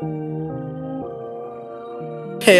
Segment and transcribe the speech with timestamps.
[0.00, 0.10] Hey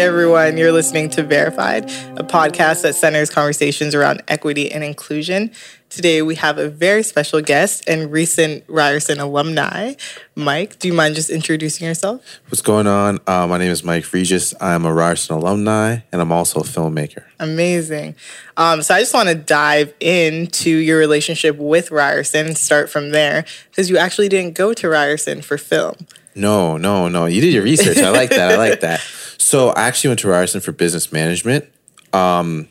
[0.01, 1.85] everyone, you're listening to Verified,
[2.17, 5.51] a podcast that centers conversations around equity and inclusion.
[5.87, 9.93] Today we have a very special guest and recent Ryerson alumni.
[10.35, 12.41] Mike, do you mind just introducing yourself?
[12.49, 13.19] What's going on?
[13.25, 14.53] Uh, my name is Mike Regis.
[14.59, 17.23] I'm a Ryerson alumni and I'm also a filmmaker.
[17.39, 18.17] Amazing.
[18.57, 23.11] Um, so I just want to dive into your relationship with Ryerson and start from
[23.11, 25.95] there because you actually didn't go to Ryerson for film.
[26.35, 27.25] No, no, no.
[27.25, 27.97] You did your research.
[27.97, 28.51] I like that.
[28.51, 29.01] I like that.
[29.41, 31.65] So I actually went to Ryerson for business management.
[32.13, 32.67] Um,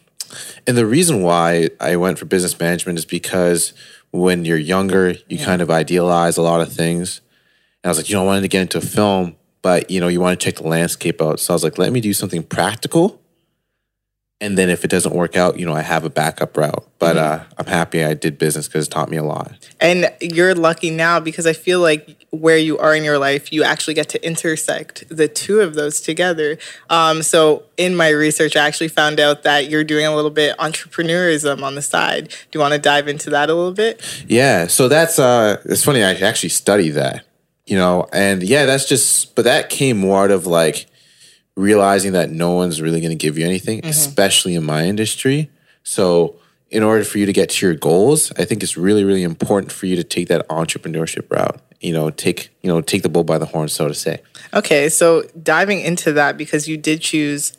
[0.67, 3.73] and the reason why I went for business management is because
[4.11, 7.21] when you're younger, you kind of idealize a lot of things.
[7.83, 10.09] And I was like, you know, I wanted to get into film, but you know,
[10.09, 11.41] you want to check the landscape out.
[11.41, 13.21] So I was like, let me do something practical.
[14.41, 16.87] And then if it doesn't work out, you know, I have a backup route.
[17.01, 19.53] But uh, I'm happy I did business because it taught me a lot.
[19.81, 23.65] And you're lucky now because I feel like where you are in your life, you
[23.65, 26.57] actually get to intersect the two of those together.
[26.89, 30.57] Um, so in my research, I actually found out that you're doing a little bit
[30.59, 32.29] entrepreneurism on the side.
[32.29, 34.01] Do you want to dive into that a little bit?
[34.29, 37.25] Yeah, so that's uh it's funny I actually study that,
[37.67, 40.87] you know, and yeah, that's just but that came more out of like
[41.59, 45.51] realizing that no one's really going to give you anything, especially in my industry.
[45.83, 46.37] So,
[46.71, 49.73] in order for you to get to your goals, I think it's really really important
[49.73, 51.61] for you to take that entrepreneurship route.
[51.81, 54.21] You know, take, you know, take the bull by the horn so to say.
[54.55, 57.53] Okay, so diving into that because you did choose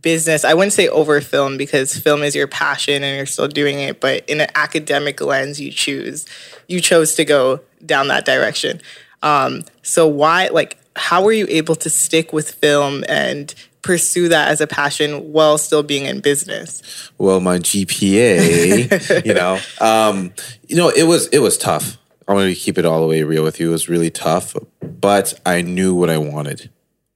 [0.00, 0.44] business.
[0.44, 4.00] I wouldn't say over film because film is your passion and you're still doing it,
[4.00, 6.26] but in an academic lens, you choose
[6.66, 8.80] you chose to go down that direction.
[9.22, 14.48] Um, so why, like, how were you able to stick with film and pursue that
[14.48, 17.10] as a passion while still being in business?
[17.18, 20.32] well my gpa you know um
[20.66, 21.98] you know it was it was tough.
[22.26, 23.68] I'm going to keep it all the way real with you.
[23.68, 26.70] It was really tough but i knew what i wanted.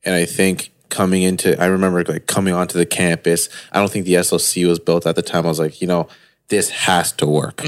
[0.05, 4.07] And i think coming into i remember like coming onto the campus i don't think
[4.07, 5.45] the slc was built at the time.
[5.47, 6.09] I was like you know
[6.49, 7.65] this has to work.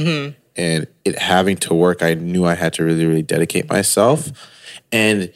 [0.56, 4.31] And it having to work i knew i had to really really dedicate myself.
[4.93, 5.32] And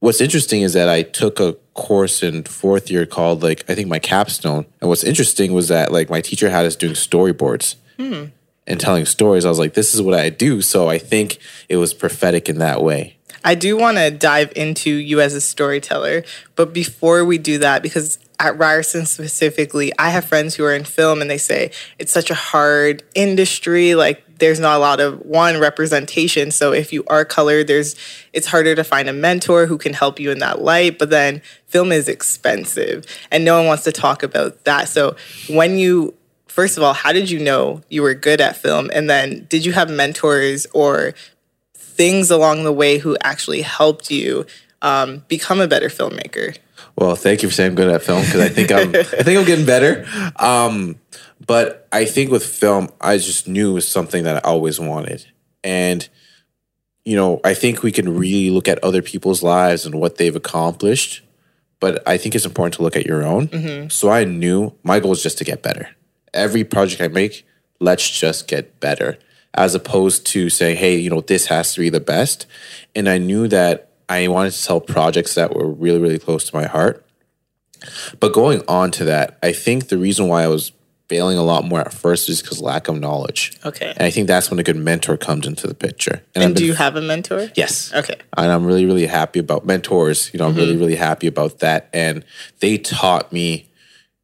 [0.00, 3.88] what's interesting is that I took a course in fourth year called like I think
[3.88, 4.66] my capstone.
[4.80, 8.26] And what's interesting was that like my teacher had us doing storyboards hmm.
[8.66, 9.44] and telling stories.
[9.44, 10.60] I was like, this is what I do.
[10.60, 11.38] So I think
[11.68, 13.16] it was prophetic in that way.
[13.44, 16.24] I do want to dive into you as a storyteller,
[16.56, 20.84] but before we do that, because at Ryerson specifically, I have friends who are in
[20.84, 23.94] film and they say it's such a hard industry.
[23.94, 26.50] Like there's not a lot of one representation.
[26.50, 27.96] So if you are colored, there's
[28.32, 30.98] it's harder to find a mentor who can help you in that light.
[30.98, 34.88] But then film is expensive and no one wants to talk about that.
[34.88, 35.16] So
[35.48, 36.14] when you
[36.46, 38.90] first of all, how did you know you were good at film?
[38.92, 41.14] And then did you have mentors or
[41.74, 44.46] things along the way who actually helped you
[44.82, 46.56] um, become a better filmmaker?
[46.96, 49.38] Well, thank you for saying I'm good at film because I think I'm I think
[49.38, 50.04] I'm getting better.
[50.36, 50.96] Um,
[51.46, 55.26] but I think with film, I just knew it was something that I always wanted.
[55.64, 56.08] And
[57.08, 60.36] you know, I think we can really look at other people's lives and what they've
[60.36, 61.22] accomplished.
[61.80, 63.48] But I think it's important to look at your own.
[63.48, 63.88] Mm-hmm.
[63.88, 65.88] So I knew my goal is just to get better.
[66.34, 67.46] Every project I make,
[67.80, 69.16] let's just get better,
[69.54, 72.44] as opposed to saying, hey, you know, this has to be the best.
[72.94, 76.56] And I knew that I wanted to sell projects that were really, really close to
[76.56, 77.06] my heart.
[78.20, 80.72] But going on to that, I think the reason why I was
[81.08, 83.58] failing a lot more at first is because lack of knowledge.
[83.64, 83.92] Okay.
[83.96, 86.22] And I think that's when a good mentor comes into the picture.
[86.36, 87.50] I've And do you have a mentor?
[87.54, 87.92] Yes.
[87.94, 88.16] Okay.
[88.36, 90.30] And I'm really, really happy about mentors.
[90.32, 90.80] You know, I'm really, mm-hmm.
[90.80, 91.88] really happy about that.
[91.94, 92.24] And
[92.60, 93.70] they taught me,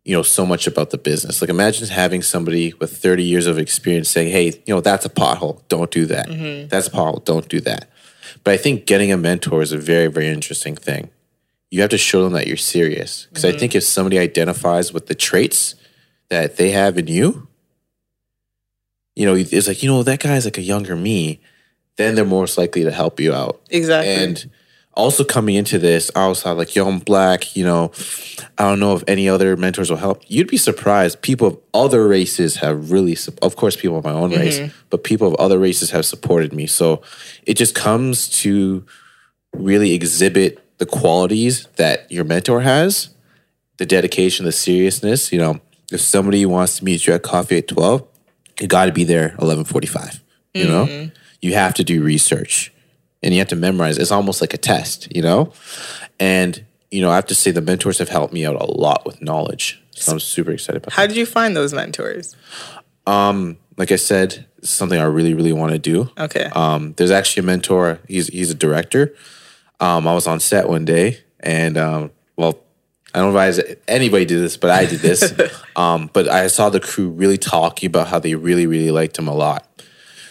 [0.05, 1.41] you know, so much about the business.
[1.41, 5.11] Like imagine having somebody with 30 years of experience saying, hey, you know, that's a
[5.11, 5.67] pothole.
[5.69, 6.29] Don't do that.
[6.29, 6.69] Mm-hmm.
[6.69, 7.25] That's a pothole.
[7.25, 7.91] Don't do that.
[8.43, 11.11] But I think getting a mentor is a very, very interesting thing.
[11.71, 13.27] You have to show them that you're serious.
[13.31, 13.59] Because I mm-hmm.
[13.59, 15.77] think if somebody identifies with the traits
[16.31, 17.49] that they have in you,
[19.15, 21.41] you know, it's like, you know, that guy's like a younger me,
[21.97, 23.61] then they're most likely to help you out.
[23.71, 24.13] Exactly.
[24.13, 24.51] And
[24.95, 27.93] also coming into this, I was like, yo, I'm black, you know,
[28.59, 30.23] I don't know if any other mentors will help.
[30.29, 31.23] You'd be surprised.
[31.23, 34.77] People of other races have really, of course, people of my own race, mm-hmm.
[34.91, 36.67] but people of other races have supported me.
[36.67, 37.03] So
[37.45, 38.85] it just comes to
[39.53, 43.11] really exhibit the qualities that your mentor has,
[43.79, 45.33] the dedication, the seriousness.
[45.33, 45.61] You know,
[45.93, 48.07] if somebody wants to meet you at coffee at 12,
[48.61, 50.21] you got to be there 11:45,
[50.55, 51.11] you know?
[51.41, 52.73] You have to do research
[53.23, 53.99] and you have to memorize.
[53.99, 55.53] It's almost like a test, you know?
[56.19, 59.05] And you know, I have to say the mentors have helped me out a lot
[59.05, 59.83] with knowledge.
[59.91, 62.37] So I'm super excited about How did you find those mentors?
[63.07, 63.57] that.
[63.77, 66.09] Like I said, it's something I really, really want to do.
[66.17, 66.45] Okay.
[66.55, 67.99] Um, there's actually a mentor.
[68.07, 69.15] He's he's a director.
[69.81, 72.61] Um, I was on set one day, and um, well,
[73.15, 75.33] I don't advise anybody did this, but I did this.
[75.77, 79.29] um, but I saw the crew really talking about how they really, really liked him
[79.29, 79.67] a lot.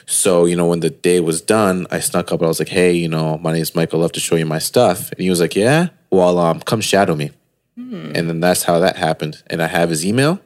[0.06, 2.68] So, you know, when the day was done, I snuck up and I was like,
[2.68, 4.00] hey, you know, my name is Michael.
[4.00, 5.12] I'd love to show you my stuff.
[5.12, 7.32] And he was like, yeah, well, um, come shadow me.
[7.76, 8.12] Hmm.
[8.14, 9.42] And then that's how that happened.
[9.48, 10.42] And I have his email.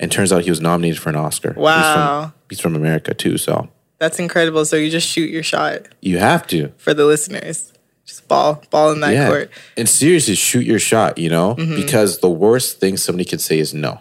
[0.00, 1.54] And turns out he was nominated for an Oscar.
[1.56, 1.76] Wow.
[1.76, 3.38] He's from, he's from America too.
[3.38, 4.64] So that's incredible.
[4.64, 5.88] So you just shoot your shot.
[6.00, 6.68] You have to.
[6.76, 7.72] For the listeners.
[8.08, 9.28] Just ball, ball in that yeah.
[9.28, 9.50] court.
[9.76, 11.56] And seriously, shoot your shot, you know?
[11.56, 11.76] Mm-hmm.
[11.76, 14.00] Because the worst thing somebody can say is no.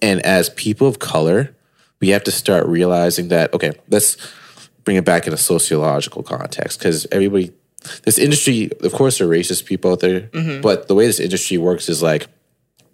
[0.00, 1.54] And as people of color,
[2.00, 4.16] we have to start realizing that, okay, let's
[4.84, 7.52] bring it back in a sociological context because everybody,
[8.04, 10.62] this industry, of course, there are racist people out there, mm-hmm.
[10.62, 12.28] but the way this industry works is like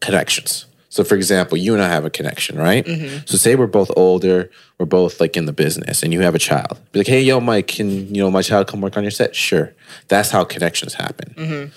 [0.00, 0.66] connections.
[0.94, 2.87] So, for example, you and I have a connection, right?
[2.87, 3.26] Mm-hmm.
[3.26, 4.49] So, say we're both older,
[4.79, 6.79] we're both like in the business, and you have a child.
[6.93, 9.35] Be like, hey, yo, Mike, can you know my child come work on your set?
[9.35, 9.75] Sure.
[10.06, 11.35] That's how connections happen.
[11.37, 11.73] Mm-hmm.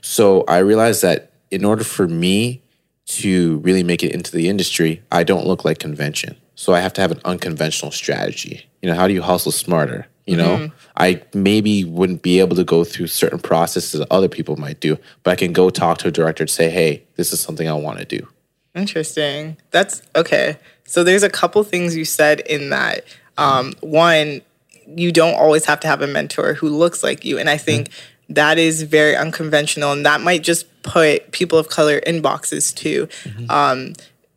[0.00, 2.62] So, I realized that in order for me
[3.08, 6.36] to really make it into the industry, I don't look like convention.
[6.54, 8.64] So I have to have an unconventional strategy.
[8.80, 10.06] You know, how do you hustle smarter?
[10.24, 10.74] You know, mm-hmm.
[10.96, 14.96] I maybe wouldn't be able to go through certain processes that other people might do,
[15.24, 17.74] but I can go talk to a director and say, hey, this is something I
[17.74, 18.26] want to do.
[18.74, 19.56] Interesting.
[19.70, 20.56] That's okay.
[20.84, 23.04] So there's a couple things you said in that.
[23.38, 24.42] Um, one,
[24.86, 27.38] you don't always have to have a mentor who looks like you.
[27.38, 28.34] And I think mm-hmm.
[28.34, 29.92] that is very unconventional.
[29.92, 33.06] And that might just put people of color in boxes too.
[33.24, 33.50] Mm-hmm.
[33.50, 33.92] Um,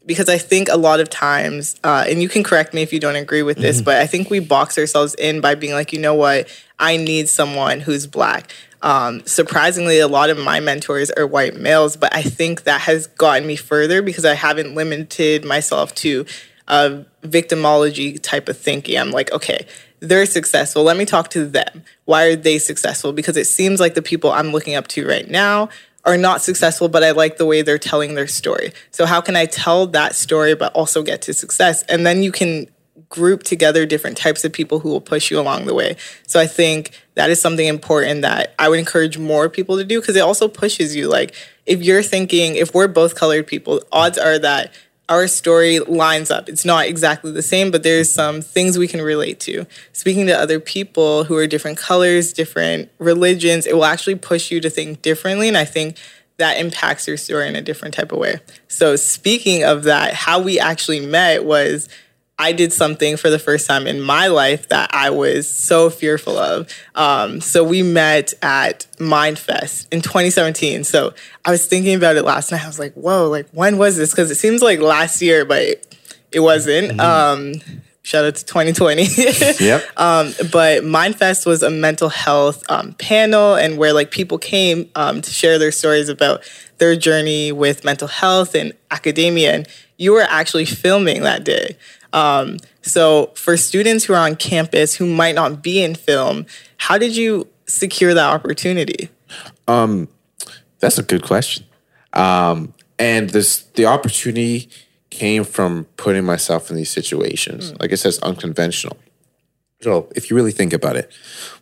[0.06, 3.00] because I think a lot of times, uh, and you can correct me if you
[3.00, 3.86] don't agree with this, mm-hmm.
[3.86, 6.48] but I think we box ourselves in by being like, you know what,
[6.80, 8.52] I need someone who's black.
[8.82, 13.08] Um, surprisingly, a lot of my mentors are white males, but I think that has
[13.08, 16.26] gotten me further because I haven't limited myself to
[16.68, 19.00] a victimology type of thinking.
[19.00, 19.66] I'm like, okay,
[20.02, 20.84] they're successful.
[20.84, 21.84] Let me talk to them.
[22.06, 23.12] Why are they successful?
[23.12, 25.70] Because it seems like the people I'm looking up to right now
[26.06, 28.72] are not successful, but I like the way they're telling their story.
[28.92, 31.84] So, how can I tell that story, but also get to success?
[31.84, 32.68] And then you can
[33.10, 35.96] group together different types of people who will push you along the way.
[36.28, 40.00] So, I think that is something important that I would encourage more people to do
[40.00, 41.10] because it also pushes you.
[41.10, 41.34] Like,
[41.66, 44.74] if you're thinking, if we're both colored people, odds are that
[45.08, 46.50] our story lines up.
[46.50, 49.66] It's not exactly the same, but there's some things we can relate to.
[49.94, 54.60] Speaking to other people who are different colors, different religions, it will actually push you
[54.62, 55.48] to think differently.
[55.48, 55.98] And I think
[56.38, 58.40] that impacts your story in a different type of way.
[58.68, 61.88] So, speaking of that, how we actually met was
[62.38, 66.38] I did something for the first time in my life that I was so fearful
[66.38, 66.70] of.
[66.94, 70.84] Um, so we met at Mindfest in 2017.
[70.84, 71.14] So
[71.46, 72.64] I was thinking about it last night.
[72.64, 74.12] I was like, whoa, like when was this?
[74.12, 75.98] Because it seems like last year, but it,
[76.32, 76.92] it wasn't.
[76.92, 77.00] Mm-hmm.
[77.00, 79.04] Um, shout out to 2020.
[79.66, 79.84] yep.
[79.98, 85.22] Um, but Mindfest was a mental health um, panel and where like people came um,
[85.22, 86.44] to share their stories about
[86.78, 89.54] their journey with mental health and academia.
[89.56, 89.68] And
[89.98, 91.78] you were actually filming that day.
[92.14, 96.46] Um, so, for students who are on campus who might not be in film,
[96.78, 99.10] how did you secure that opportunity?
[99.68, 100.08] Um,
[100.80, 101.66] that's a good question.
[102.14, 104.70] Um, and this the opportunity
[105.16, 107.72] came from putting myself in these situations.
[107.72, 107.82] Mm.
[107.82, 108.98] Like I said, it's unconventional.
[109.82, 111.12] So if you really think about it,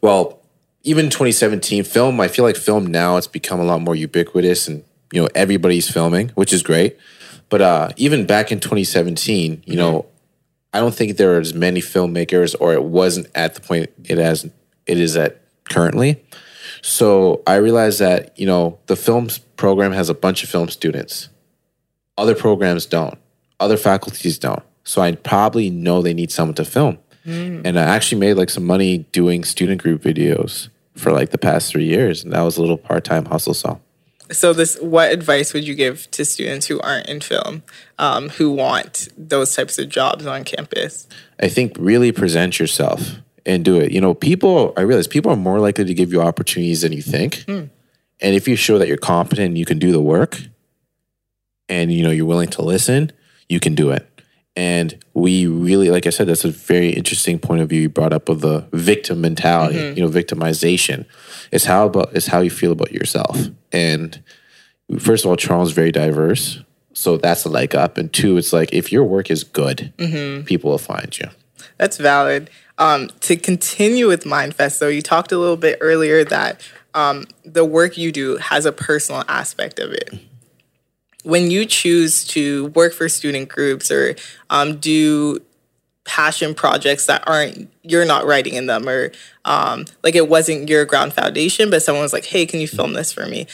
[0.02, 0.40] well,
[0.84, 4.84] even 2017 film, I feel like film now it's become a lot more ubiquitous and
[5.12, 6.98] you know everybody's filming, which is great.
[7.50, 10.08] But uh, even back in 2017, you know,
[10.74, 14.18] I don't think there are as many filmmakers, or it wasn't at the point it
[14.18, 14.50] has
[14.86, 16.24] it is at currently.
[16.82, 21.30] So I realized that you know the films program has a bunch of film students.
[22.18, 23.18] Other programs don't.
[23.60, 24.64] Other faculties don't.
[24.84, 26.98] So I probably know they need someone to film.
[27.26, 27.62] Mm.
[27.66, 31.72] And I actually made like some money doing student group videos for like the past
[31.72, 33.54] three years, and that was a little part time hustle.
[33.54, 33.80] So
[34.32, 37.64] so, this what advice would you give to students who aren't in film,
[38.00, 41.08] um, who want those types of jobs on campus?
[41.42, 43.92] I think really present yourself and do it.
[43.92, 44.74] You know, people.
[44.78, 47.66] I realize people are more likely to give you opportunities than you think, hmm.
[48.22, 50.40] and if you show that you're competent and you can do the work,
[51.68, 53.12] and you know you're willing to listen,
[53.50, 54.08] you can do it.
[54.56, 58.14] And we really, like I said, that's a very interesting point of view you brought
[58.14, 59.98] up of the victim mentality, mm-hmm.
[59.98, 61.06] you know, victimization.
[61.52, 63.38] It's how about it's how you feel about yourself.
[63.72, 64.22] And
[65.00, 66.62] first of all, Toronto's very diverse.
[66.94, 67.98] So that's a leg up.
[67.98, 70.44] And two, it's like if your work is good, mm-hmm.
[70.44, 71.30] people will find you.
[71.78, 72.52] That's valid.
[72.78, 76.62] Um, to continue with Mindfest, though, you talked a little bit earlier that
[76.94, 80.14] um, the work you do has a personal aspect of it
[81.24, 84.16] when you choose to work for student groups or
[84.50, 85.40] um, do
[86.06, 89.12] passion projects that aren't you're not writing in them or
[89.46, 92.92] um, like it wasn't your ground foundation but someone was like hey can you film
[92.92, 93.48] this for me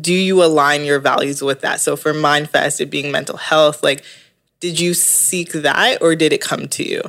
[0.00, 1.80] do you align your values with that?
[1.80, 4.04] So for Mindfest, it being mental health, like,
[4.60, 7.02] did you seek that or did it come to you?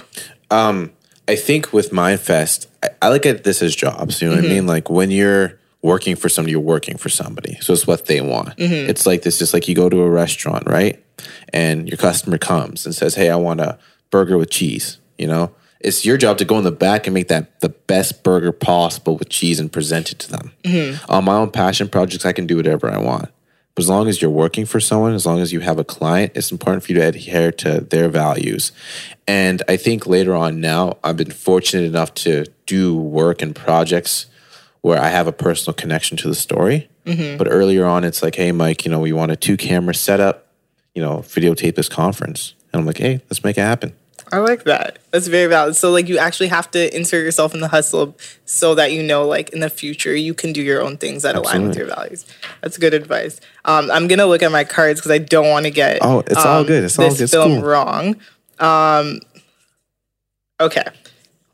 [1.27, 4.22] I think with Mindfest, I, I look at this as jobs.
[4.22, 4.67] You know what I mean?
[4.67, 7.58] Like when you're working for somebody, you're working for somebody.
[7.62, 8.58] So it's what they want.
[8.58, 8.89] Mm-hmm.
[8.89, 11.03] It's like this, just like you go to a restaurant, right?
[11.53, 13.79] And your customer comes and says, Hey, I want a
[14.12, 15.00] burger with cheese.
[15.17, 18.24] You know, it's your job to go in the back and make that the best
[18.24, 20.51] burger possible with cheese and present it to them.
[20.63, 21.12] Mm-hmm.
[21.12, 23.29] On my own passion projects, I can do whatever I want.
[23.75, 26.32] But as long as you're working for someone, as long as you have a client,
[26.34, 28.72] it's important for you to adhere to their values.
[29.27, 34.25] And I think later on now, I've been fortunate enough to do work and projects
[34.88, 36.89] where I have a personal connection to the story.
[37.38, 40.48] But earlier on, it's like, hey, Mike, you know, we want a two camera setup,
[40.96, 42.53] you know, videotape this conference.
[42.72, 43.94] And I'm like, hey, let's make it happen.
[44.32, 45.00] I like that.
[45.12, 45.77] That's very valid.
[45.77, 49.25] So like you actually have to insert yourself in the hustle so that you know
[49.25, 52.25] like in the future you can do your own things that align with your values.
[52.62, 53.39] That's good advice.
[53.63, 56.36] Um, I'm gonna look at my cards because I don't want to get Oh, it's
[56.36, 56.84] all um, good.
[56.84, 57.22] It's all good.
[57.22, 57.70] It's film cool.
[57.70, 58.15] wrong.
[58.60, 59.20] Um,
[60.60, 60.88] okay,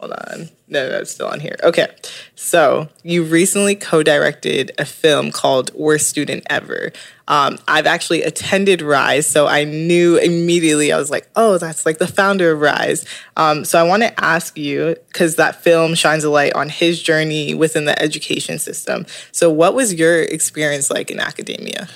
[0.04, 0.50] hold on.
[0.68, 1.56] No, it's still on here.
[1.64, 1.88] Okay,
[2.36, 6.92] so you recently co-directed a film called "Worst Student Ever."
[7.28, 10.92] Um, I've actually attended Rise, so I knew immediately.
[10.92, 13.06] I was like, "Oh, that's like the founder of Rise."
[13.38, 17.02] Um, so I want to ask you because that film shines a light on his
[17.02, 19.06] journey within the education system.
[19.32, 21.88] So, what was your experience like in academia?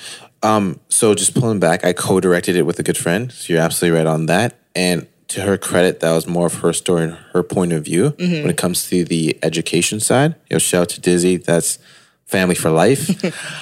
[0.97, 3.31] So just pulling back, I co-directed it with a good friend.
[3.31, 4.57] So you're absolutely right on that.
[4.75, 8.13] And to her credit, that was more of her story and her point of view
[8.41, 10.35] when it comes to the education side.
[10.49, 11.37] You know, shout out to Dizzy.
[11.37, 11.79] That's
[12.25, 13.09] family for life.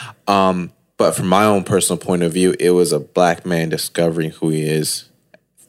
[0.27, 4.31] um, but from my own personal point of view, it was a black man discovering
[4.31, 5.10] who he is.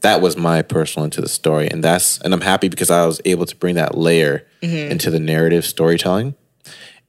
[0.02, 3.20] That was my personal into the story, and that's and I'm happy because I was
[3.24, 6.34] able to bring that layer into the narrative storytelling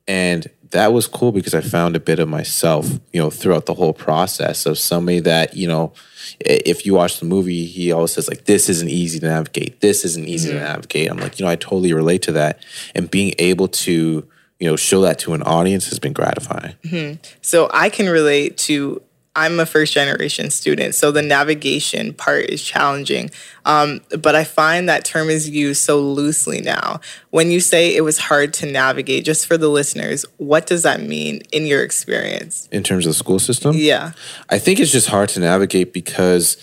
[0.08, 3.74] and that was cool because I found a bit of myself, you know, throughout the
[3.74, 5.94] whole process of somebody that, you know,
[6.40, 9.80] if you watch the movie, he always says like, "This isn't easy to navigate.
[9.82, 10.66] This isn't easy to mm-hmm.
[10.66, 14.28] navigate." I'm like, you know, I totally relate to that, and being able to,
[14.60, 16.76] you know, show that to an audience has been gratifying.
[16.84, 17.22] Mm-hmm.
[17.42, 19.02] So I can relate to.
[19.38, 23.30] I'm a first generation student, so the navigation part is challenging.
[23.66, 27.02] Um, but I find that term is used so loosely now.
[27.30, 31.02] When you say it was hard to navigate, just for the listeners, what does that
[31.02, 32.68] mean in your experience?
[32.72, 34.14] In terms of the school system, Yeah.
[34.50, 36.58] I think it's just hard to navigate because,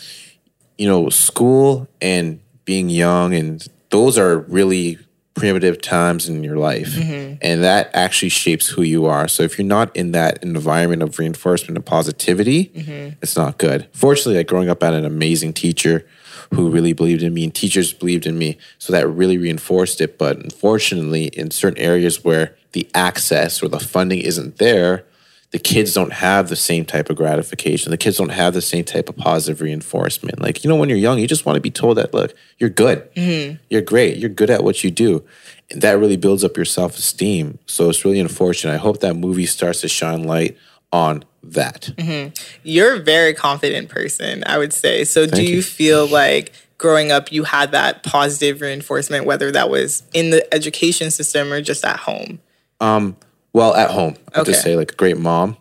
[0.76, 4.98] you know, school and being young and those are really
[5.34, 6.90] primitive times in your life.
[6.94, 7.36] Mm-hmm.
[7.42, 9.28] And that actually shapes who you are.
[9.28, 13.16] So if you're not in that environment of reinforcement and positivity, mm-hmm.
[13.20, 13.88] it's not good.
[13.92, 16.06] Fortunately, like growing up, I had an amazing teacher
[16.52, 18.58] who really believed in me and teachers believed in me.
[18.78, 20.18] So that really reinforced it.
[20.18, 25.04] But unfortunately, in certain areas where the access or the funding isn't there,
[25.54, 27.92] the kids don't have the same type of gratification.
[27.92, 30.42] The kids don't have the same type of positive reinforcement.
[30.42, 32.68] Like, you know, when you're young, you just want to be told that, look, you're
[32.68, 33.08] good.
[33.14, 33.62] Mm-hmm.
[33.70, 34.16] You're great.
[34.16, 35.24] You're good at what you do.
[35.70, 37.60] And that really builds up your self esteem.
[37.66, 38.74] So it's really unfortunate.
[38.74, 40.58] I hope that movie starts to shine light
[40.92, 41.82] on that.
[41.98, 42.34] Mm-hmm.
[42.64, 45.04] You're a very confident person, I would say.
[45.04, 45.62] So do you you.
[45.62, 51.12] feel like growing up you had that positive reinforcement, whether that was in the education
[51.12, 52.40] system or just at home?
[52.80, 53.16] Um,
[53.54, 54.52] Well, at home, I Okay.
[54.52, 55.56] say, like a great mom,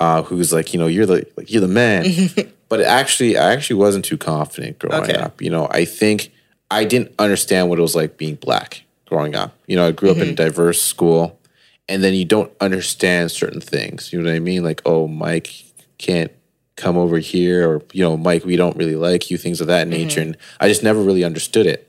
[0.00, 2.04] uh, who's like, you know, you're the like you're the man.
[2.68, 5.14] but actually, I actually wasn't too confident growing Okay.
[5.14, 5.40] up.
[5.40, 6.32] You know, I think
[6.70, 9.56] I didn't understand what it was like being black growing up.
[9.68, 11.38] You know, I grew up in a diverse school,
[11.88, 14.12] and then you don't understand certain things.
[14.12, 14.64] You know what I mean?
[14.64, 15.54] Like, oh, Mike
[15.98, 16.32] can't
[16.76, 19.86] come over here, or you know, Mike, we don't really like you, things of that
[19.86, 20.20] nature.
[20.20, 21.84] And I just never really understood it.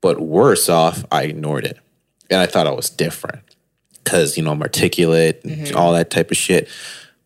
[0.00, 1.78] But worse off, I ignored it,
[2.28, 3.53] and I thought I was different
[4.04, 5.76] because you know I'm articulate and mm-hmm.
[5.76, 6.68] all that type of shit.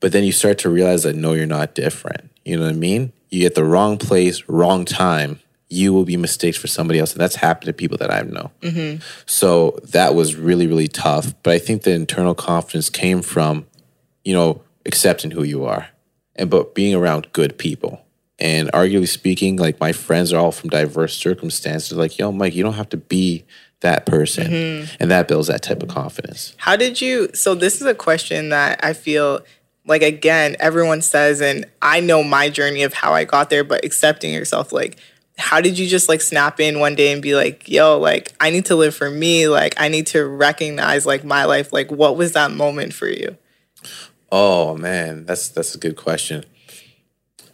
[0.00, 2.30] But then you start to realize that no, you're not different.
[2.44, 3.12] You know what I mean?
[3.30, 5.40] You get the wrong place, wrong time.
[5.68, 8.50] You will be mistakes for somebody else, and that's happened to people that I know.
[8.62, 9.02] Mm-hmm.
[9.26, 11.34] So that was really, really tough.
[11.42, 13.66] But I think the internal confidence came from,
[14.24, 15.88] you know, accepting who you are,
[16.36, 18.02] and but being around good people.
[18.38, 21.98] And arguably speaking, like my friends are all from diverse circumstances.
[21.98, 23.44] Like, yo, Mike, you don't have to be
[23.80, 24.96] that person, mm-hmm.
[25.00, 26.54] and that builds that type of confidence.
[26.58, 27.28] How did you?
[27.34, 29.40] So, this is a question that I feel
[29.86, 33.84] like, again, everyone says, and I know my journey of how I got there, but
[33.84, 34.98] accepting yourself, like,
[35.38, 38.50] how did you just like snap in one day and be like, yo, like, I
[38.50, 39.48] need to live for me?
[39.48, 41.72] Like, I need to recognize like my life.
[41.72, 43.36] Like, what was that moment for you?
[44.30, 46.44] Oh man, that's that's a good question.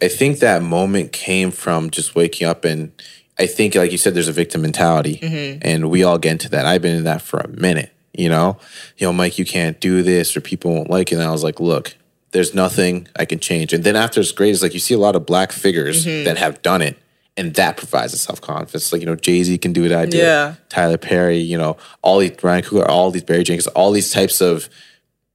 [0.01, 2.91] I think that moment came from just waking up and
[3.37, 5.59] I think like you said there's a victim mentality mm-hmm.
[5.61, 6.65] and we all get into that.
[6.65, 8.57] I've been in that for a minute, you know.
[8.97, 11.15] You know, Mike, you can't do this or people won't like it.
[11.15, 11.95] And I was like, look,
[12.31, 13.73] there's nothing I can change.
[13.73, 16.25] And then after it's great is like you see a lot of black figures mm-hmm.
[16.25, 16.97] that have done it.
[17.37, 18.93] And that provides a self confidence.
[18.93, 19.91] Like, you know, Jay Z can do it.
[19.91, 20.17] I do.
[20.17, 20.55] Yeah.
[20.69, 24.39] Tyler Perry, you know, all these Ryan Coogler, all these Barry Jenkins, all these types
[24.39, 24.69] of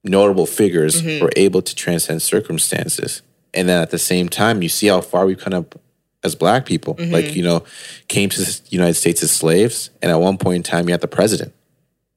[0.03, 1.23] notable figures mm-hmm.
[1.23, 3.21] were able to transcend circumstances.
[3.53, 5.67] And then at the same time, you see how far we've kind of,
[6.23, 7.65] as black people, like, you know,
[8.09, 9.91] came to the United States as slaves.
[10.03, 11.53] And at one point in time, you had the president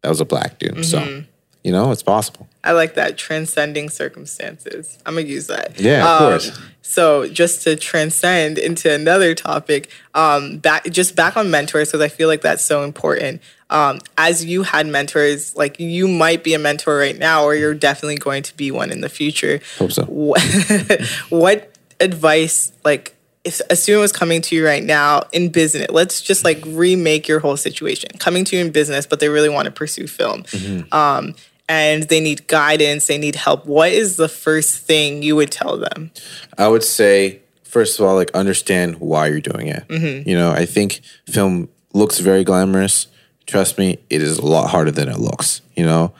[0.03, 0.85] that was a black dude.
[0.85, 1.23] So,
[1.63, 2.47] you know, it's possible.
[2.63, 4.97] I like that transcending circumstances.
[5.05, 5.79] I'm gonna use that.
[5.79, 6.59] Yeah, of course.
[6.81, 12.09] So just to transcend into another topic, um, back just back on mentors because I
[12.09, 13.41] feel like that's so important.
[13.69, 17.73] Um, as you had mentors, like you might be a mentor right now, or you're
[17.73, 19.61] definitely going to be one in the future.
[19.79, 20.03] Hope so.
[20.05, 20.41] What,
[21.29, 23.12] what advice, like,
[23.43, 27.27] if a student was coming to you right now in business, let's just like remake
[27.27, 28.09] your whole situation.
[28.17, 30.93] Coming to you in business, but they really want to pursue film, mm-hmm.
[30.93, 31.35] um,
[31.67, 33.65] and they need guidance, they need help.
[33.65, 36.11] What is the first thing you would tell them?
[36.57, 39.87] I would say, first of all, like understand why you're doing it.
[39.87, 40.29] Mm-hmm.
[40.29, 43.07] You know, I think film looks very glamorous.
[43.45, 45.61] Trust me, it is a lot harder than it looks.
[45.75, 46.13] You know,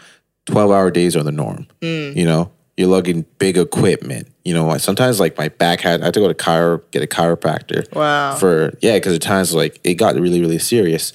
[0.45, 1.67] 12 hour days are the norm.
[1.81, 2.15] Mm.
[2.15, 4.27] You know, you're lugging big equipment.
[4.43, 7.07] You know, sometimes like my back had, I had to go to chiro, get a
[7.07, 7.93] chiropractor.
[7.93, 8.35] Wow.
[8.35, 11.13] For, yeah, because at times like it got really, really serious.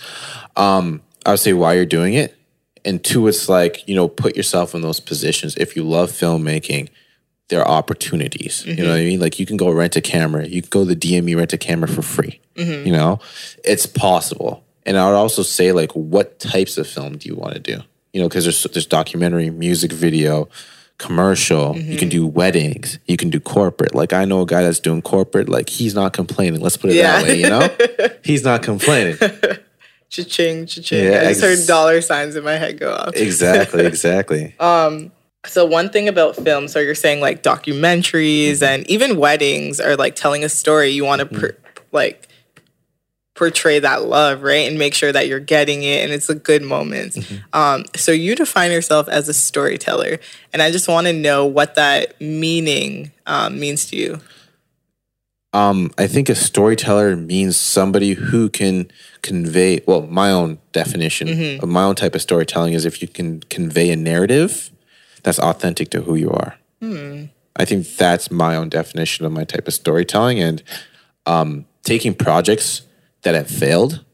[0.56, 2.36] Um, I would say why you're doing it.
[2.84, 5.56] And two, it's like, you know, put yourself in those positions.
[5.56, 6.88] If you love filmmaking,
[7.48, 8.64] there are opportunities.
[8.64, 9.20] You know what I mean?
[9.20, 10.46] Like you can go rent a camera.
[10.46, 12.40] You can go to the DME rent a camera for free.
[12.86, 13.20] You know,
[13.64, 14.64] it's possible.
[14.84, 17.82] And I would also say like, what types of film do you want to do?
[18.12, 20.48] You know, because there's there's documentary, music video,
[20.98, 21.76] commercial.
[21.76, 22.08] You can mm-hmm.
[22.08, 22.98] do weddings.
[23.06, 23.94] You can do corporate.
[23.94, 25.48] Like I know a guy that's doing corporate.
[25.48, 26.60] Like he's not complaining.
[26.60, 27.22] Let's put it Yeah.
[27.22, 27.40] that way.
[27.40, 29.16] You know, he's not complaining.
[30.10, 31.04] Cha-ching, cha-ching.
[31.04, 33.14] Yeah, I just ex- heard dollar signs in my head go off.
[33.14, 33.84] exactly.
[33.86, 34.54] Exactly.
[34.58, 35.12] um,
[35.44, 38.64] So one thing about film, so you're saying like documentaries mm-hmm.
[38.64, 40.88] and even weddings are like telling a story.
[40.88, 41.82] You want to per, mm-hmm.
[41.92, 42.27] like
[43.38, 46.62] portray that love, right, and make sure that you're getting it and it's a good
[46.62, 47.16] moment.
[47.52, 50.18] Um, so you define yourself as a storyteller,
[50.52, 54.20] and I just want to know what that meaning um, means to you.
[55.54, 58.90] Um, I think a storyteller means somebody who can
[59.22, 59.80] convey.
[59.86, 61.28] Well, my own definition
[61.62, 64.70] of my own type of storytelling is if you can convey a narrative
[65.22, 66.58] that's authentic to who you are.
[67.56, 70.62] I think that's my own definition of my type of storytelling, and
[71.24, 72.82] um, taking projects
[73.22, 74.04] that have failed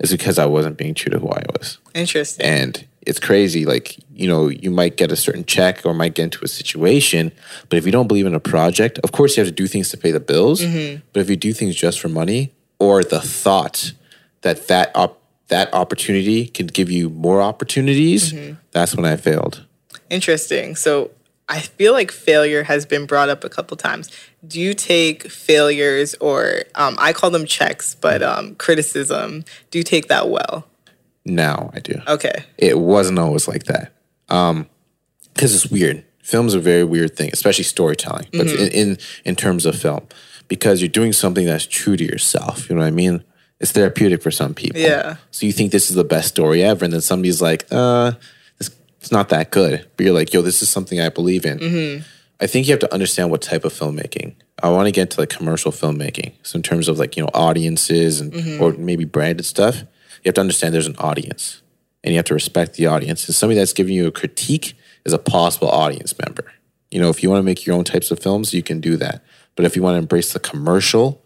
[0.00, 1.78] is because I wasn't being true to who I was.
[1.94, 2.44] Interesting.
[2.44, 3.64] And it's crazy.
[3.64, 7.32] Like, you know, you might get a certain check or might get into a situation,
[7.68, 9.88] but if you don't believe in a project, of course you have to do things
[9.90, 10.60] to pay the bills.
[10.60, 11.02] Mm-hmm.
[11.12, 13.92] But if you do things just for money or the thought
[14.42, 18.54] that that op- that opportunity can give you more opportunities, mm-hmm.
[18.72, 19.64] that's when I failed.
[20.10, 20.74] Interesting.
[20.74, 21.12] So
[21.48, 24.10] I feel like failure has been brought up a couple times.
[24.46, 29.44] Do you take failures or um, I call them checks, but um, criticism?
[29.70, 30.66] Do you take that well?
[31.24, 32.00] Now I do.
[32.06, 32.44] Okay.
[32.56, 33.92] It wasn't always like that.
[34.28, 34.68] Um,
[35.34, 36.04] because it's weird.
[36.22, 38.26] Film's a very weird thing, especially storytelling.
[38.32, 40.06] But in, in in terms of film,
[40.48, 42.68] because you're doing something that's true to yourself.
[42.68, 43.22] You know what I mean?
[43.60, 44.80] It's therapeutic for some people.
[44.80, 45.16] Yeah.
[45.30, 48.12] So you think this is the best story ever, and then somebody's like, "Uh,
[48.58, 51.58] this, it's not that good." But you're like, "Yo, this is something I believe in."
[52.40, 54.34] I think you have to understand what type of filmmaking.
[54.62, 56.34] I want to get to like commercial filmmaking.
[56.42, 58.62] So in terms of like you know audiences and mm-hmm.
[58.62, 61.62] or maybe branded stuff, you have to understand there's an audience,
[62.04, 63.26] and you have to respect the audience.
[63.26, 66.52] And somebody that's giving you a critique is a possible audience member.
[66.90, 68.96] You know, if you want to make your own types of films, you can do
[68.96, 69.22] that.
[69.54, 71.22] But if you want to embrace the commercial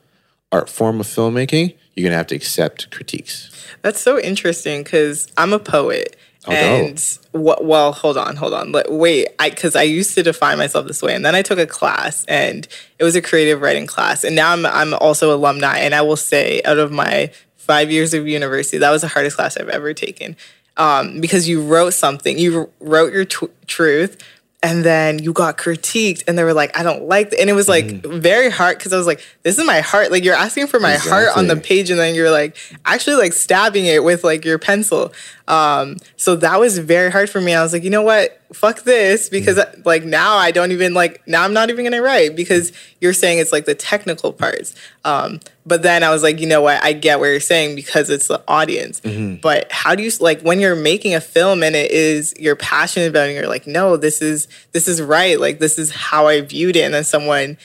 [0.52, 3.50] art form of filmmaking, you're gonna have to accept critiques.
[3.82, 6.16] That's so interesting because I'm a poet.
[6.46, 7.18] Oh, and?
[7.34, 8.72] Well, hold on, hold on.
[8.72, 11.58] Let, wait, I because I used to define myself this way, and then I took
[11.58, 12.66] a class, and
[12.98, 16.16] it was a creative writing class, and now I'm I'm also alumni, and I will
[16.16, 19.92] say, out of my five years of university, that was the hardest class I've ever
[19.92, 20.34] taken,
[20.78, 24.16] um, because you wrote something, you wrote your tw- truth.
[24.62, 27.40] And then you got critiqued, and they were like, "I don't like," it.
[27.40, 28.20] and it was like Mm-hmm.
[28.20, 30.96] very hard because I was like, "This is my heart." Like you're asking for my
[30.96, 34.58] heart on the page, and then you're like actually like stabbing it with like your
[34.58, 35.14] pencil.
[35.50, 37.54] Um, so that was very hard for me.
[37.54, 38.40] I was like, you know what?
[38.52, 42.36] Fuck this because like now I don't even like now I'm not even gonna write
[42.36, 44.76] because you're saying it's like the technical parts.
[45.04, 46.82] Um, but then I was like, you know what?
[46.84, 49.00] I get what you're saying because it's the audience.
[49.40, 53.08] But how do you like when you're making a film and it is you're passionate
[53.08, 55.38] about it and you're like, no, this is this is right.
[55.38, 57.58] Like this is how I viewed it, and then someone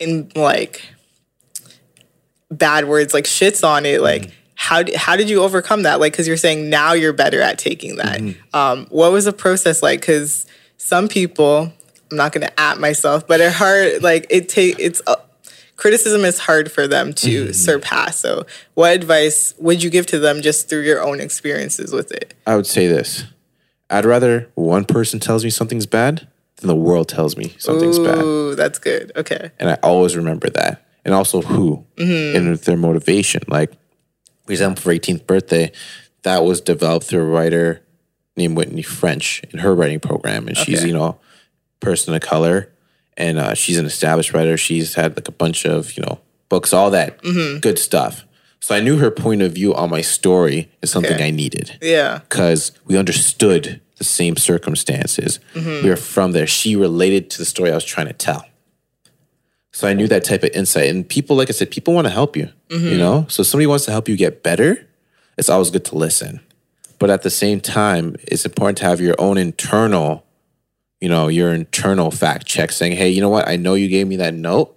[0.00, 0.82] in like
[2.50, 6.12] bad words like shits on it like how d- how did you overcome that like
[6.12, 8.20] because you're saying now you're better at taking that
[8.52, 11.72] um, what was the process like because some people
[12.10, 15.16] I'm not gonna at myself, but it hard like it take it's uh,
[15.76, 18.18] criticism is hard for them to surpass.
[18.20, 22.34] So, what advice would you give to them just through your own experiences with it?
[22.46, 23.24] I would say this:
[23.90, 28.18] I'd rather one person tells me something's bad than the world tells me something's bad,
[28.18, 29.12] Ooh, that's good.
[29.16, 29.50] Okay.
[29.58, 30.82] and I always remember that.
[31.04, 33.42] And also who and their motivation.
[33.46, 33.72] Like,
[34.52, 35.72] example, for 18th birthday,
[36.22, 37.82] that was developed through a writer
[38.36, 40.88] named Whitney French in her writing program, and she's Okay.
[40.88, 41.18] you know
[41.80, 42.72] person of color,
[43.16, 44.56] and uh, she's an established writer.
[44.56, 48.24] She's had like a bunch of you know books, all that good stuff.
[48.60, 51.26] So I knew her point of view on my story is something Okay.
[51.28, 52.20] I needed Yeah.
[52.28, 55.38] because we understood the same circumstances.
[55.54, 56.46] We were from there.
[56.46, 58.44] She related to the story I was trying to tell.
[59.72, 60.88] So I knew that type of insight.
[60.88, 62.98] And people, like I said, people want to help you, you mm-hmm.
[62.98, 63.26] know?
[63.28, 64.86] So if somebody wants to help you get better,
[65.38, 66.40] it's always good to listen.
[66.98, 70.24] But at the same time, it's important to have your own internal,
[71.00, 73.48] you know, your internal fact check saying, hey, you know what?
[73.48, 74.76] I know you gave me that note,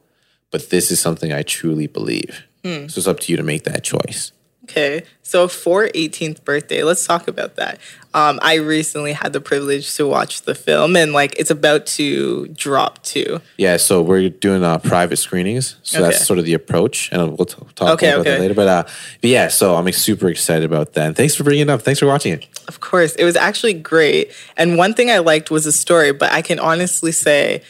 [0.51, 2.43] but this is something I truly believe.
[2.63, 2.87] Hmm.
[2.87, 4.33] So it's up to you to make that choice.
[4.69, 7.79] Okay, so for 18th birthday, let's talk about that.
[8.13, 12.47] Um, I recently had the privilege to watch the film, and like it's about to
[12.49, 13.41] drop too.
[13.57, 15.75] Yeah, so we're doing uh, private screenings.
[15.81, 16.11] So Okay.
[16.11, 18.53] that's sort of the approach, and we'll t- talk Okay, about that later.
[18.53, 18.83] But, uh,
[19.21, 21.07] but yeah, so I'm super excited about that.
[21.07, 21.81] And thanks for bringing it up.
[21.81, 22.45] Thanks for watching it.
[22.67, 24.31] Of course, it was actually great.
[24.55, 27.63] And one thing I liked was the story, but I can honestly say,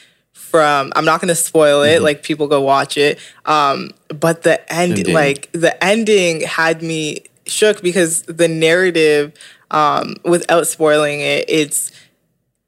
[0.50, 1.96] from I'm not going to spoil Mm-hmm.
[1.98, 3.20] it, like people go watch it.
[3.46, 5.14] Um, but the end, Ending.
[5.14, 9.34] like the ending, had me shook because the narrative,
[9.72, 11.92] um, without spoiling it, it's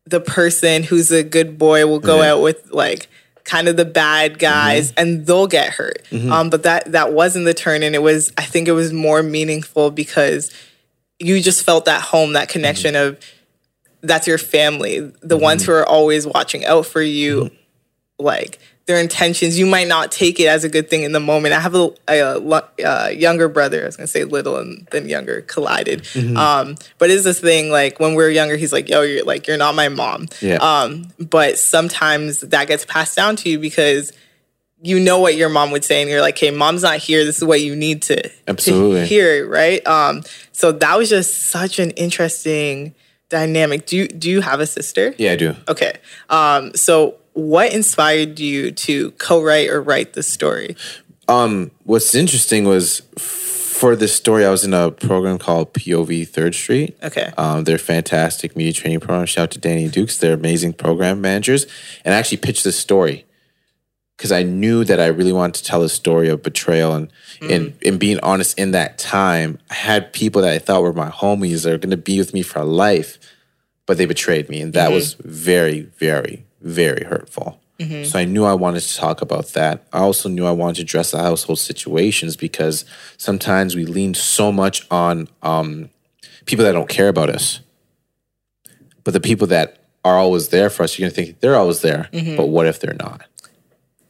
[0.06, 2.34] the person who's a good boy will go Yeah.
[2.34, 3.08] out with like
[3.44, 5.00] kind of the bad guys Mm-hmm.
[5.00, 8.44] and they'll get hurt um, but that that wasn't the turn and it was i
[8.44, 10.52] think it was more meaningful because
[11.20, 13.18] you just felt that home that connection of
[14.02, 17.50] that's your family the ones who are always watching out for you
[18.22, 19.58] like their intentions.
[19.58, 21.54] You might not take it as a good thing in the moment.
[21.54, 24.88] I have a, a, lo- uh younger brother i was going to say little and
[24.92, 26.08] then younger collided.
[26.36, 29.48] Um, but it's this thing like when we are younger he's like yo you're like
[29.48, 30.28] you're not my mom.
[30.42, 30.56] Yeah.
[30.58, 34.12] um, but sometimes that gets passed down to you because
[34.84, 37.24] you know what your mom would say and you're like hey mom's not here.
[37.24, 39.06] This is what you need to, to Absolutely.
[39.06, 39.86] hear right?
[39.86, 42.96] Um, so that was just such an interesting
[43.30, 43.86] dynamic.
[43.86, 45.14] Do you do you have a sister?
[45.18, 45.56] Yeah, I do.
[45.68, 45.94] Okay.
[46.30, 50.76] Um, so what inspired you to co-write or write the story?
[51.28, 56.54] Um, what's interesting was for this story, I was in a program called POV Third
[56.54, 56.98] Street.
[57.02, 57.32] Okay.
[57.38, 59.26] Um, they're fantastic media training program.
[59.26, 60.18] Shout out to Danny Dukes.
[60.18, 61.66] They're amazing program managers.
[62.06, 63.26] And I actually pitched this story
[64.22, 67.08] because I knew that I really wanted to tell a story of betrayal and
[67.40, 67.52] mm-hmm.
[67.52, 69.58] and and being honest in that time.
[69.72, 72.32] I had people that I thought were my homies that are going to be with
[72.32, 73.18] me for life,
[73.88, 74.94] but they betrayed me, and that mm-hmm.
[74.94, 77.60] was very, very, very hurtful.
[78.04, 79.88] So I knew I wanted to talk about that.
[79.92, 82.86] I also knew I wanted to address the household situations because
[83.18, 85.90] sometimes we lean so much on um,
[86.46, 87.60] people that don't care about us.
[89.04, 92.08] But the people that are always there for us, you're gonna think they're always there.
[92.38, 93.24] But what if they're not?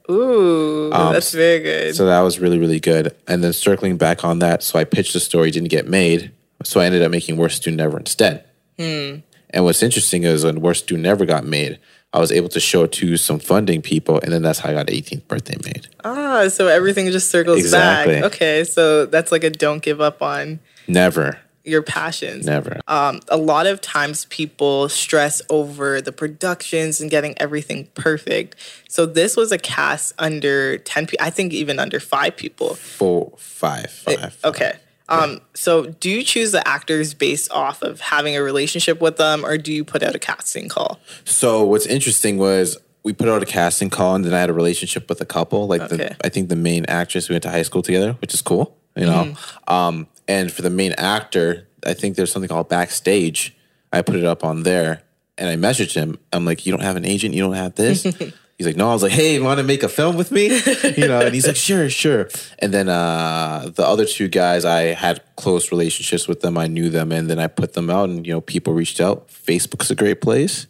[0.09, 1.87] Ooh, that's very good.
[1.89, 3.15] Um, So that was really, really good.
[3.25, 6.31] And then circling back on that, so I pitched the story, didn't get made.
[6.65, 8.43] So I ended up making Worst Student Ever instead.
[8.77, 11.79] And what's interesting is when Worst Student Ever got made,
[12.13, 14.73] I was able to show it to some funding people, and then that's how I
[14.73, 15.87] got 18th birthday made.
[16.03, 18.15] ah, so everything just circles Exactly.
[18.15, 18.23] back.
[18.33, 22.45] Okay, so that's like a don't give up on Never, your passions.
[22.45, 22.81] never.
[22.87, 28.55] Um, a lot of times people stress over the productions and getting everything perfect.
[28.89, 32.75] So this was a cast under 10 people, I think even under five people.
[32.75, 34.37] Four, five, five.
[34.43, 34.73] Okay.
[35.11, 39.45] Um, so do you choose the actors based off of having a relationship with them
[39.45, 40.99] or do you put out a casting call?
[41.25, 44.53] So what's interesting was we put out a casting call, and then I had a
[44.53, 45.67] relationship with a couple.
[45.67, 45.97] Like Okay.
[45.97, 48.77] the, I think the main actress we went to high school together, which is cool,
[48.95, 49.25] you know.
[49.25, 49.73] Mm-hmm.
[49.73, 53.55] Um, and for the main actor, I think there's something called backstage.
[53.91, 55.01] I put it up on there,
[55.37, 56.19] and I messaged him.
[56.31, 57.33] I'm like, "You don't have an agent?
[57.33, 58.05] You don't have this?"
[58.61, 60.49] He's like, "No." I was like, "Hey, want to make a film with me?"
[60.97, 64.93] You know, and he's like, "Sure, sure." And then uh, the other two guys, I
[64.93, 66.59] had close relationships with them.
[66.59, 69.29] I knew them, and then I put them out, and you know, people reached out.
[69.29, 70.67] Facebook's a great place,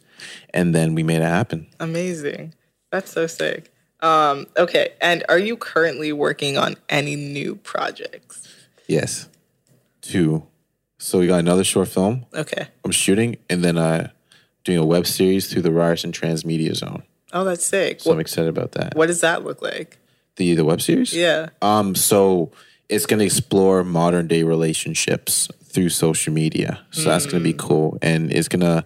[0.54, 1.68] and then we made it happen.
[1.82, 2.54] Amazing.
[2.94, 3.74] That's so sick.
[4.00, 4.94] Um, okay.
[5.02, 8.48] And are you currently working on any new projects?
[8.88, 9.28] Yes,
[10.00, 10.48] two.
[10.98, 12.70] So we got another short film Okay.
[12.86, 14.12] I'm shooting, and then uh,
[14.64, 17.04] doing a web series through the Ryerson Transmedia Zone.
[17.34, 18.02] Oh, that's sick.
[18.02, 18.96] So I'm excited about that.
[18.96, 19.98] what does that look like?
[20.38, 21.14] The the web series?
[21.14, 21.50] Yeah.
[21.62, 22.52] Um, so
[22.90, 26.82] it's gonna explore modern day relationships through social media.
[26.92, 28.86] So that's gonna be cool, and it's gonna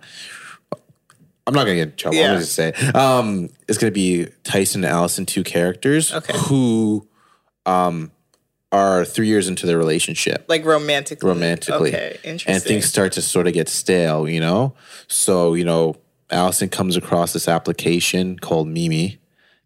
[1.47, 2.17] I'm not gonna get in trouble.
[2.17, 2.34] Yeah.
[2.34, 6.34] I'm just say um, it's gonna be Tyson and Allison, two characters Okay.
[6.47, 7.08] who
[7.65, 8.12] um,
[8.71, 10.45] are three years into their relationship.
[10.47, 11.27] Like romantically.
[11.27, 11.89] romantically.
[11.95, 12.53] Okay, interesting.
[12.55, 14.73] And things start to sort of get stale, you know?
[15.08, 15.95] So, you know,
[16.31, 19.19] Allison comes across this application called Mimi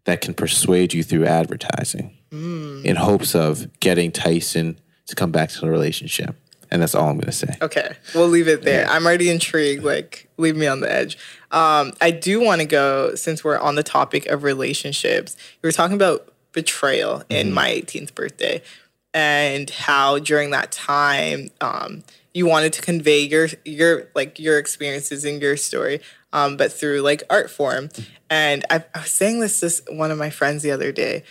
[0.04, 2.82] that can persuade you through advertising Hmm.
[2.84, 6.36] in hopes of getting Tyson to come back to the relationship.
[6.70, 7.56] And that's all I'm going to say.
[7.60, 8.86] Okay, we'll leave it there.
[8.88, 9.82] I'm already intrigued.
[9.82, 11.18] Like, leave me on the edge.
[11.50, 15.36] Um, I do want to go since we're on the topic of relationships.
[15.54, 18.62] You were talking about betrayal in my 18th birthday,
[19.12, 25.24] and how during that time um, you wanted to convey your your like your experiences
[25.24, 26.00] and your story,
[26.32, 27.88] um, but through like art form.
[28.28, 31.24] And I, I was saying this to one of my friends the other day.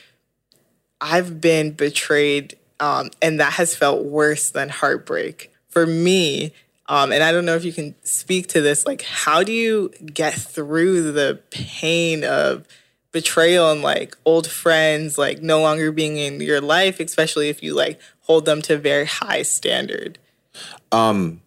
[1.02, 6.52] I've been betrayed, um, and that has felt worse than heartbreak for me.
[6.88, 8.86] Um, and I don't know if you can speak to this.
[8.86, 12.68] Like, how do you get through the pain of
[13.12, 17.74] betrayal and like old friends, like no longer being in your life, especially if you
[17.74, 20.20] like hold them to a very high standard?
[20.92, 21.42] Um,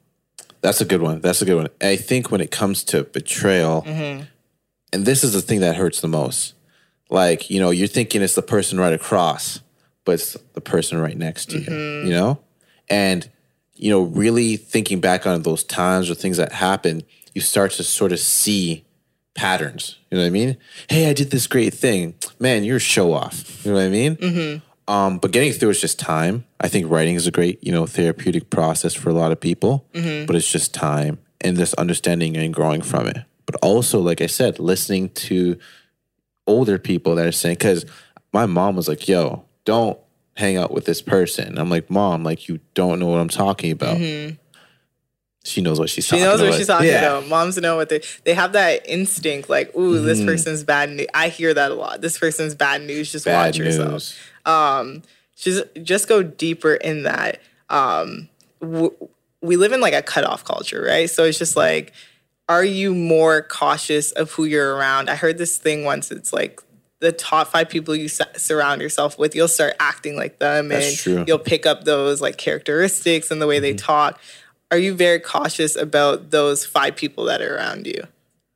[0.60, 1.20] that's a good one.
[1.20, 1.68] That's a good one.
[1.80, 4.24] I think when it comes to betrayal, Mm-hmm.
[4.92, 6.54] and this is the thing that hurts the most.
[7.10, 9.60] Like, you know, you're thinking it's the person right across,
[10.04, 12.06] but it's the person right next to Mm-hmm.
[12.06, 12.38] you, you know?
[12.88, 13.28] And,
[13.74, 17.82] you know, really thinking back on those times or things that happened, you start to
[17.82, 18.84] sort of see
[19.34, 19.98] patterns.
[20.10, 20.56] You know what I mean?
[20.88, 22.14] Hey, I did this great thing.
[22.38, 23.64] Man, you're a show off.
[23.64, 24.16] You know what I mean?
[24.16, 24.92] Mm-hmm.
[24.92, 26.44] Um, but getting through is just time.
[26.60, 29.86] I think writing is a great, you know, therapeutic process for a lot of people.
[29.94, 30.26] Mm-hmm.
[30.26, 33.18] But it's just time and this understanding and growing from it.
[33.46, 35.58] But also, like I said, listening to
[36.46, 37.84] older people that are saying, because
[38.32, 39.98] my mom was like, "Yo, don't
[40.36, 43.72] hang out with this person." I'm like, "Mom, like you don't know what I'm talking
[43.72, 43.98] about."
[45.44, 46.16] She knows what she's Mm-hmm.
[46.16, 46.50] She talking knows about.
[46.50, 47.16] what she's talking Yeah.
[47.18, 47.28] about.
[47.28, 49.48] Moms know what they they have that instinct.
[49.50, 50.06] Like, ooh, Mm-hmm.
[50.06, 51.08] this person's bad news.
[51.14, 52.00] I hear that a lot.
[52.00, 53.10] This person's bad news.
[53.10, 53.90] Just Bad watch yourself.
[53.90, 55.02] news.
[55.36, 57.40] just just go deeper in that.
[57.68, 58.28] Um,
[58.60, 58.94] w-
[59.40, 61.10] we live in like a cutoff culture, right?
[61.10, 61.92] So it's just like,
[62.48, 65.10] are you more cautious of who you're around?
[65.10, 66.12] I heard this thing once.
[66.12, 66.60] It's like
[67.00, 70.96] the top five people you surround yourself with, you'll start acting like them, That's and
[70.98, 71.24] true.
[71.26, 74.20] you'll pick up those like characteristics and the way they talk.
[74.72, 78.04] Are you very cautious about those five people that are around you?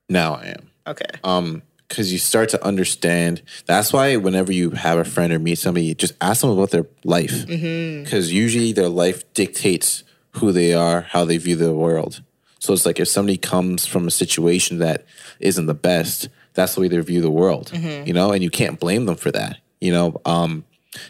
[0.09, 0.71] Now I am.
[0.87, 1.05] Okay.
[1.23, 5.59] um because you start to understand that's why whenever you have a friend or meet
[5.59, 7.47] somebody just ask them about their life.
[7.47, 10.03] Because usually their life dictates
[10.33, 12.23] who they are how they view the world.
[12.61, 15.05] So it's like if somebody comes from a situation that
[15.39, 17.71] isn't the best that's the way they view the world
[18.07, 18.33] you know?
[18.33, 20.19] And you can't blame them for that you know?
[20.25, 20.65] Um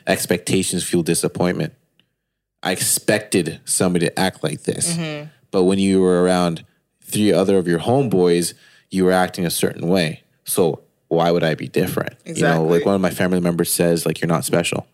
[0.07, 1.75] expectations fuel disappointment
[2.69, 4.97] i expected somebody to act like this.
[5.51, 6.65] But when you were around
[7.03, 8.55] three other of your homeboys
[8.91, 10.23] you were acting a certain way.
[10.45, 12.15] So why would i be different?
[12.25, 14.87] You know like one of my family members says like you're not special.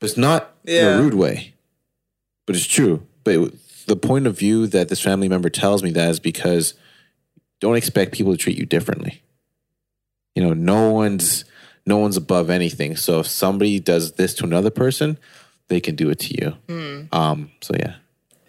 [0.00, 1.54] But it's not in a rude way.
[2.46, 2.96] But it's true.
[3.24, 3.54] But it-
[3.86, 6.74] the point of view that this family member tells me that is because
[7.60, 9.22] don't expect people to treat you differently.
[10.34, 11.44] You know no one's
[11.86, 12.96] no one's above anything.
[12.96, 15.18] So if somebody does this to another person
[15.68, 17.02] they can do it to you Hmm.
[17.12, 17.94] um so yeah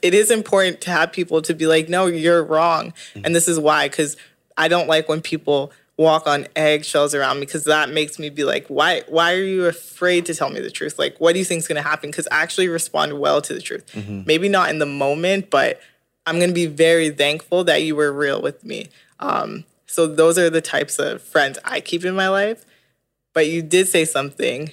[0.01, 2.93] it is important to have people to be like, no, you're wrong.
[3.15, 4.15] And this is why, because
[4.55, 8.45] I don't like when people walk on eggshells around me because that makes me be
[8.45, 10.97] like, why why are you afraid to tell me the truth?
[10.97, 12.09] Like, what do you think is gonna happen?
[12.09, 13.93] Because I actually respond well to the truth.
[14.25, 15.81] Maybe not in the moment, but
[16.25, 18.87] I'm gonna be very thankful that you were real with me.
[19.19, 22.63] Um, so those are the types of friends I keep in my life.
[23.33, 24.71] But you did say something.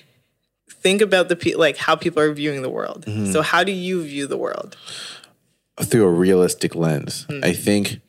[0.81, 3.05] Think about the pe- like how people are viewing the world.
[3.33, 4.77] So how do you view the world?
[5.83, 7.27] through a realistic lens.
[7.29, 7.41] Hmm.
[7.45, 8.01] I think,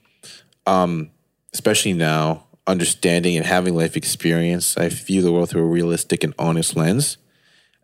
[0.65, 1.09] um,
[1.53, 6.33] especially now, understanding and having life experience, I view the world through a realistic and
[6.39, 7.17] honest lens,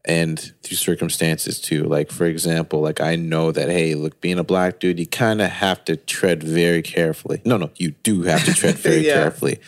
[0.06, 1.84] and through circumstances too.
[1.84, 5.41] Like for example, like I know that hey, look, being a black dude, you kind
[5.41, 7.41] of have to tread very carefully.
[7.43, 9.15] No, no, you do have to tread very Yeah.
[9.15, 9.60] carefully.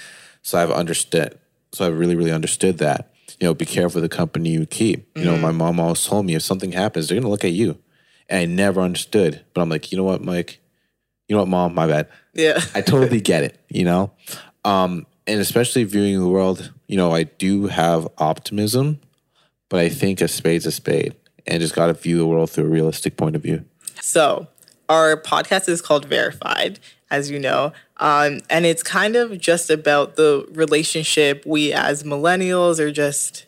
[0.43, 1.38] So I've understood.
[1.73, 3.12] So I've really, really understood that.
[3.39, 5.10] You know, be careful with the company you keep.
[5.15, 7.78] You know, my mom always told me if something happens, they're gonna look at you.
[8.30, 9.43] And I never understood.
[9.54, 10.60] But I'm like, you know what, Mike?
[11.28, 11.76] You know what, mom?
[11.76, 12.08] My bad.
[12.34, 12.60] Yeah.
[12.74, 14.12] I totally get it, you know?
[14.63, 19.00] Um, and especially viewing the world, you know, I do have optimism,
[19.69, 21.15] but I think a spade's a spade
[21.48, 23.65] and just got to view the world through a realistic point of view.
[24.02, 24.48] So,
[24.88, 26.80] our podcast is called Verified,
[27.15, 32.78] as you know, um, and it's kind of just about the relationship we as millennials
[32.78, 33.45] or just,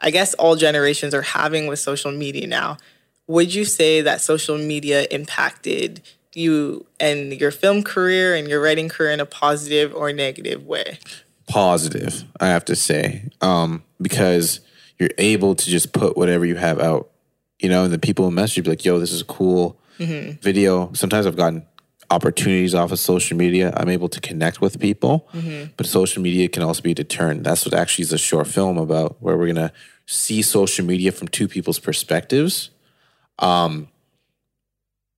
[0.00, 2.78] I guess, all generations are having with social media now.
[3.28, 6.02] Would you say that social media impacted
[6.34, 10.98] you and your film career and your writing career in a positive or negative way?
[11.46, 14.60] Positive, I have to say, um, because
[14.98, 17.10] you're able to just put whatever you have out,
[17.60, 20.92] you know, and the people message you be like, "Yo, this is a cool video."
[20.92, 21.64] Sometimes I've gotten
[22.10, 23.72] opportunities off of social media.
[23.76, 25.72] I'm able to connect with people, mm-hmm.
[25.76, 27.44] but social media can also be a deterrent.
[27.44, 29.72] That's what actually is a short film about, where we're gonna
[30.06, 32.70] see social media from two people's perspectives
[33.38, 33.88] um,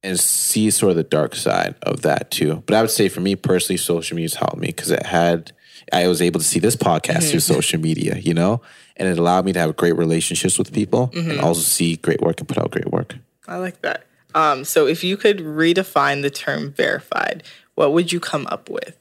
[0.03, 2.63] and see sort of the dark side of that too.
[2.67, 5.53] But I would say for me personally, social media's helped me because it had
[5.93, 7.55] I was able to see this podcast through mm-hmm.
[7.55, 8.61] social media, you know,
[8.97, 11.31] and it allowed me to have great relationships with people mm-hmm.
[11.31, 13.17] and also see great work and put out great work.
[13.47, 14.05] I like that.
[14.35, 17.43] Um, so if you could redefine the term verified,
[17.75, 18.97] what would you come up with?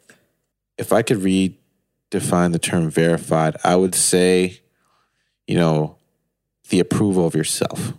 [0.78, 4.62] If I could redefine the term verified, I would say,
[5.48, 5.98] you know,
[6.70, 7.94] the approval of yourself.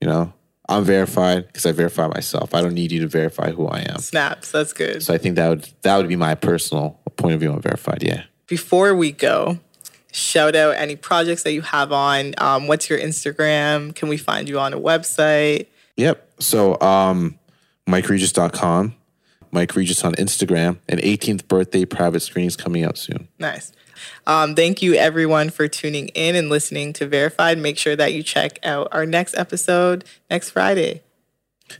[0.00, 0.32] You know,
[0.68, 2.54] I'm verified because I verify myself.
[2.54, 3.98] I don't need you to verify who I am.
[3.98, 5.02] Snaps, that's good.
[5.02, 8.02] So I think that would that would be my personal point of view on verified.
[8.02, 8.24] Yeah.
[8.46, 9.58] Before we go,
[10.12, 12.34] shout out any projects that you have on.
[12.38, 13.94] Um, what's your Instagram?
[13.94, 15.66] Can we find you on a website?
[15.96, 16.32] Yep.
[16.40, 17.38] So um,
[17.88, 18.94] MikeRegis.com,
[19.50, 23.28] Mike Regis on Instagram, and 18th birthday private screenings coming out soon.
[23.38, 23.72] Nice.
[24.26, 27.58] Um, thank you everyone for tuning in and listening to Verified.
[27.58, 31.02] Make sure that you check out our next episode next Friday.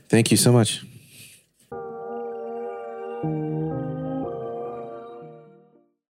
[0.09, 0.83] Thank you so much.